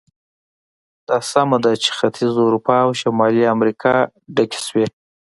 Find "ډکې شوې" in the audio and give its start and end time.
4.35-4.85